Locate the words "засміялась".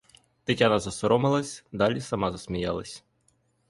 2.31-3.03